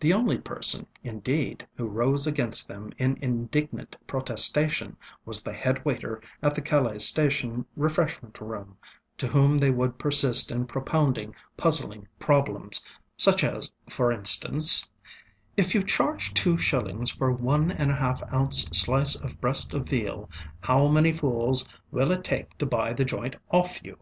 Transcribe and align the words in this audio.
The 0.00 0.14
only 0.14 0.38
person, 0.38 0.86
indeed, 1.02 1.66
who 1.76 1.84
rose 1.86 2.26
against 2.26 2.66
them 2.66 2.92
in 2.96 3.18
indignant 3.20 3.94
protestation 4.06 4.96
was 5.26 5.42
the 5.42 5.52
head 5.52 5.84
waiter 5.84 6.22
at 6.42 6.54
the 6.54 6.62
Calais 6.62 7.00
station 7.00 7.66
refreshment 7.76 8.40
room, 8.40 8.78
to 9.18 9.26
whom 9.28 9.58
they 9.58 9.70
would 9.70 9.98
persist 9.98 10.50
in 10.50 10.64
propounding 10.66 11.34
puzzling 11.58 12.08
problems, 12.18 12.82
such 13.18 13.44
as, 13.44 13.70
for 13.86 14.10
instance, 14.10 14.88
ŌĆ£If 15.58 15.74
you 15.74 15.82
charge 15.82 16.32
two 16.32 16.56
shillings 16.56 17.10
for 17.10 17.30
one 17.30 17.70
and 17.70 17.90
a 17.90 17.96
half 17.96 18.22
ounce 18.32 18.62
slice 18.72 19.14
of 19.14 19.38
breast 19.42 19.74
of 19.74 19.86
veal, 19.86 20.30
how 20.60 20.88
many 20.88 21.12
fools 21.12 21.68
will 21.90 22.10
it 22.12 22.24
take 22.24 22.56
to 22.56 22.64
buy 22.64 22.94
the 22.94 23.04
joint 23.04 23.36
off 23.50 23.78
you? 23.84 23.98